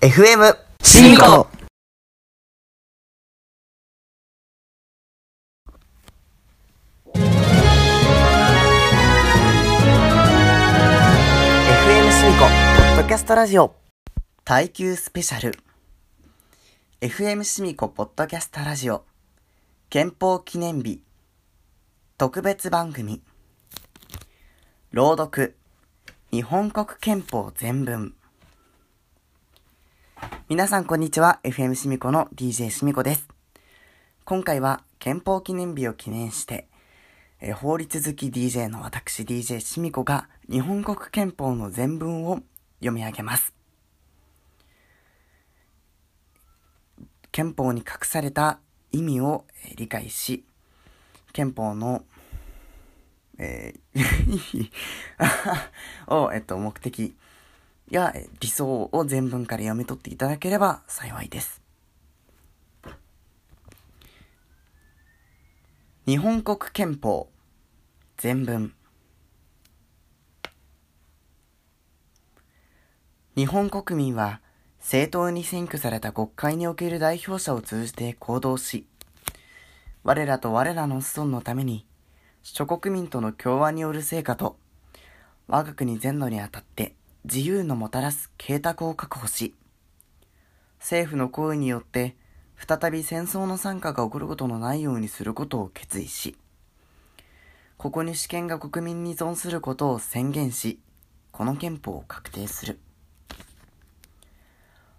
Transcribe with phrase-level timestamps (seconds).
[0.00, 1.48] FM シミコ
[12.12, 13.74] シミコポッドキャストラジオ。
[14.44, 15.58] 耐久スペシャル。
[17.00, 19.04] FM シミコポッドキャストラジオ。
[19.90, 21.00] 憲法記念日。
[22.18, 23.20] 特別番組。
[24.92, 25.56] 朗読。
[26.30, 28.14] 日本国憲法全文
[30.48, 33.28] 皆さんこんにちは FM シミコの DJ シミコです
[34.24, 36.68] 今回は憲法記念日を記念して
[37.40, 42.40] え法律好き DJ の私 DJ シミコが日本国憲法の全文を
[42.80, 43.54] 読み上げます。
[47.30, 48.58] 憲法に隠された
[48.90, 49.44] 意味を
[49.76, 50.44] 理解し、
[51.32, 52.04] 憲法の、
[53.38, 54.70] えー
[56.08, 57.14] を、えっと、目的
[57.90, 61.62] や理想を全文から読み取っていただければ幸いです。
[66.06, 67.28] 日本国憲法
[68.16, 68.72] 全文
[73.36, 74.40] 日本国民は
[74.80, 78.86] 正当に選挙された国会における代表者を通じて行動し、
[80.02, 81.86] 我らと我らの子孫のために、
[82.42, 84.56] 諸国民との共和による成果と、
[85.46, 86.94] 我が国全土にあたって
[87.30, 89.54] 自由のもたらす計画を確保し、
[90.78, 92.16] 政府の行為によって
[92.56, 96.38] 再び戦争の参加が起こることのないようにすることを決意し、
[97.76, 100.80] ここに主権が国民に依存することを宣言し、
[101.30, 102.78] この憲法を確定する。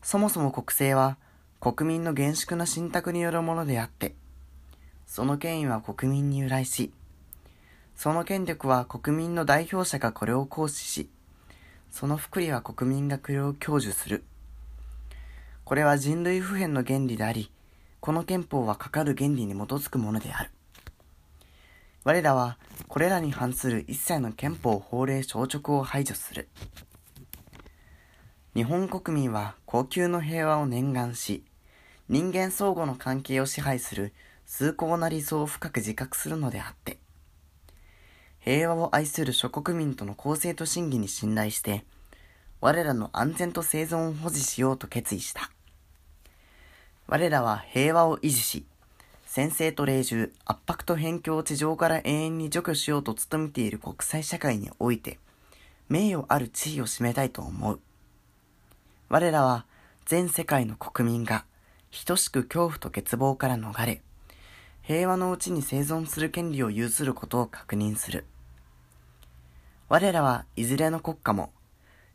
[0.00, 1.18] そもそも国政は
[1.60, 4.14] 国民の厳粛な信託によるものであって、
[5.06, 6.90] その権威は国民に由来し、
[7.94, 11.10] その権力は国民の代表者がこれを行使し、
[11.94, 14.24] その福利は国民がこれを享受する。
[15.64, 17.52] これは人類普遍の原理であり、
[18.00, 20.50] この憲法はかかる原理に基づくものである。
[22.02, 26.48] 我らはこれらに反する一切の憲法法令消直を排除する。
[28.56, 31.44] 日本国民は高級の平和を念願し、
[32.08, 34.12] 人間相互の関係を支配する
[34.46, 36.98] 崇高な理想を深く自覚するのであって、
[38.44, 41.82] 平和を愛する諸国民との公正と真偽に信頼して、
[42.60, 45.50] 我らの安全と生存を保持しようと決意した。
[47.06, 48.66] 我らは平和を維持し、
[49.24, 55.18] 先制と霊獣、圧迫と辺境を地上から永遠に除去しようと努めている国際社会において、
[55.88, 57.80] 名誉ある地位を占めたいと思う。
[59.08, 59.64] 我らは
[60.04, 61.46] 全世界の国民が
[62.04, 64.02] 等しく恐怖と欠乏から逃れ、
[64.82, 68.26] 平和のうちに生存する権利を有することを確認する。
[69.88, 71.50] 我らはいずれの国家も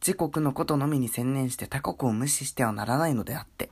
[0.00, 3.70] 自国のことのみに専念して他国を無視してはならないのであって、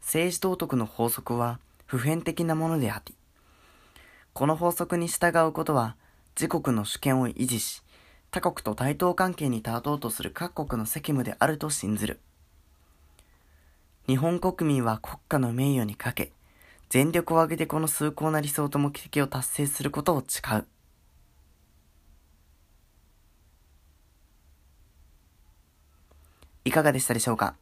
[0.00, 3.16] 政治道徳の法則は普遍的なものであり、
[4.32, 5.96] この法則に従うことは
[6.40, 7.82] 自国の主権を維持し、
[8.30, 12.20] 他国と対等関係に立とうとする各国の責務であると信ずる。
[14.06, 16.30] 日本国民は国家の名誉にかけ、
[16.90, 20.64] 全力を挙げてこの崇高な理想と目的を達成することを誓う。
[26.68, 27.54] いかがでしたでしょうか？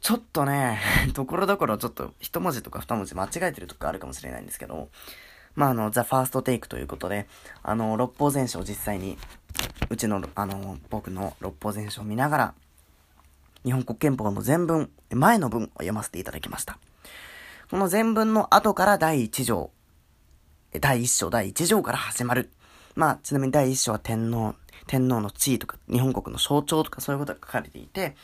[0.00, 0.78] ちょっとね、
[1.14, 4.88] ところどころちょっと一文字とか二文字間違えてるとこあるかもしれないんですけど、
[5.56, 7.26] まあ、あの、ザ・ファーストテイクということで、
[7.64, 9.18] あの、六法全書を実際に、
[9.90, 12.54] うちの、あの、僕の六法全書を見ながら、
[13.64, 16.78] 日本国憲法の全文、前の文を読ませていただきました。
[17.70, 19.70] この全文の後から第一条、
[20.78, 22.50] 第一章、第一条から始まる。
[22.94, 24.54] まあ、ちなみに第一章は天皇、
[24.86, 28.16] 天皇の地位とか、日本国の象徴とかそういうことが書かれていて、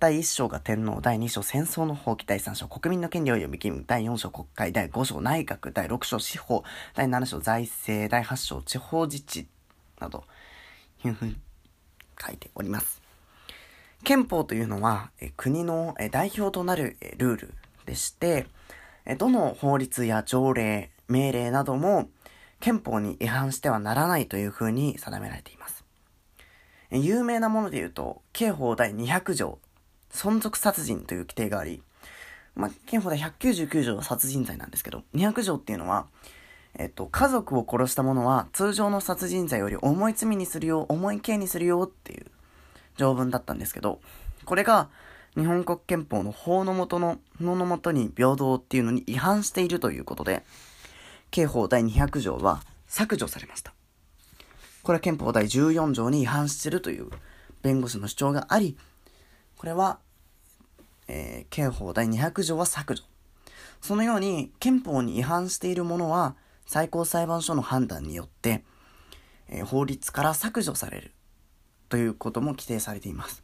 [0.00, 9.46] 第1章が天皇、第2章戦争の放棄、第3章国民の権利を読み義務、第4章国会、第5章内閣、第6章司法、第7章財政、第8章地方自治
[10.00, 10.24] など、
[11.04, 11.36] いうふうに
[12.24, 13.02] 書いております。
[14.04, 17.54] 憲法というのは、え国のえ代表となるえルール
[17.86, 18.46] でして、
[19.06, 22.08] えどの法律や条例、命令なども
[22.60, 25.73] 憲法に違反してはならないというふうに定められています。
[26.98, 29.58] 有名なもので言うと、刑法第200条
[30.10, 31.82] 存続殺人という規定があり、
[32.54, 36.06] まあ、憲法で199条は殺人罪なんですけど、200条っていうのは、
[36.76, 42.26] えっと、家族を殺した者は通常の殺人罪より重い罪にするよ、重い刑にするよっていう
[42.96, 44.00] 条文だったんですけど、
[44.44, 44.88] これが
[45.36, 50.44] 日本国憲法の法の下の、法の下に平等っていうのに違反しているということで、
[51.32, 53.74] 刑法第200条は削除されました。
[54.84, 57.08] これは憲法第14条に違反してるという
[57.62, 58.76] 弁護士の主張があり、
[59.56, 59.98] これは
[61.08, 63.04] えー、刑法第200条は削除。
[63.80, 66.36] そのように憲法に違反しているものは
[66.66, 68.64] 最高裁判所の判断によって、
[69.48, 71.12] えー、法律から削除される
[71.88, 73.42] ということも規定されています。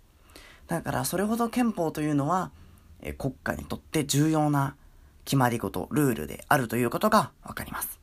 [0.67, 2.53] だからそれほど憲法というのは、
[3.01, 4.77] えー、国家にとって重要な
[5.25, 8.01] 決まり事、ルールであるということがわかります。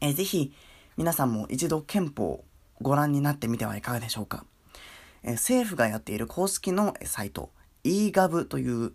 [0.00, 0.52] えー、ぜひ
[1.00, 2.44] 皆さんも一度憲法を
[2.82, 4.44] ご覧になってみてはいかがでしょうか？
[5.22, 7.48] え、政府がやっている公式のサイト、
[7.84, 8.92] eGov という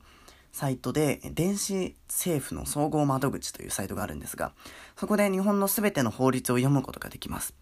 [0.51, 4.51] サイトで、電子政府の総合窓口というサイトがあるんですが、
[4.95, 7.55] そこで日本のすべての法律を読むことができます。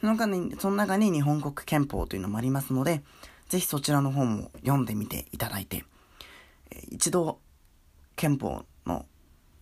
[0.00, 3.04] その中に、その中に日本国憲法というのもありますので、
[3.48, 5.84] ぜひそちらの方も読んでみていただいて、
[6.90, 7.38] 一度
[8.16, 9.06] 憲法の、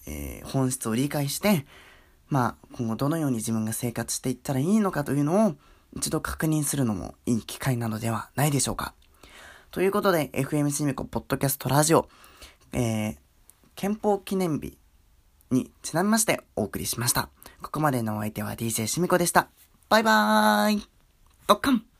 [0.07, 1.67] えー、本質を理解して、
[2.33, 5.55] まあ、今後どのように自分が生活していったらいいのかというのを
[5.95, 8.95] 一度確認するのもいい機会なのではないでしょうか。
[9.71, 12.09] ということで、FM シミコポッドキャストラジオ、
[12.73, 13.17] えー、
[13.77, 14.79] 憲法記念日
[15.51, 17.29] にちなみましてお送りしました。
[17.61, 19.49] ここまでのお相手は DJ シミコでした。
[19.91, 20.89] バイバーイ
[21.47, 21.92] ドッカン